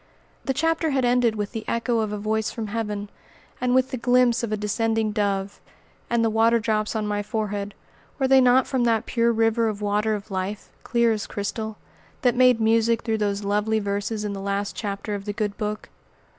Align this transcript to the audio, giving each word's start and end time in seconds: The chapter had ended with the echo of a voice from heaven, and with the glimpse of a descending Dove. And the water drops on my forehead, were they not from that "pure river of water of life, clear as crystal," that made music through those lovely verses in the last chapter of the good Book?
The 0.45 0.53
chapter 0.55 0.89
had 0.89 1.05
ended 1.05 1.35
with 1.35 1.51
the 1.51 1.63
echo 1.67 1.99
of 1.99 2.11
a 2.11 2.17
voice 2.17 2.49
from 2.49 2.69
heaven, 2.69 3.07
and 3.61 3.75
with 3.75 3.91
the 3.91 3.97
glimpse 3.97 4.41
of 4.41 4.51
a 4.51 4.57
descending 4.57 5.11
Dove. 5.11 5.61
And 6.09 6.25
the 6.25 6.29
water 6.31 6.57
drops 6.59 6.95
on 6.95 7.05
my 7.05 7.21
forehead, 7.21 7.75
were 8.17 8.27
they 8.27 8.41
not 8.41 8.65
from 8.65 8.83
that 8.85 9.05
"pure 9.05 9.31
river 9.31 9.67
of 9.69 9.79
water 9.79 10.15
of 10.15 10.31
life, 10.31 10.71
clear 10.81 11.11
as 11.11 11.27
crystal," 11.27 11.77
that 12.23 12.33
made 12.33 12.59
music 12.59 13.03
through 13.03 13.19
those 13.19 13.43
lovely 13.43 13.77
verses 13.77 14.25
in 14.25 14.33
the 14.33 14.41
last 14.41 14.75
chapter 14.75 15.13
of 15.13 15.25
the 15.25 15.33
good 15.33 15.55
Book? 15.55 15.89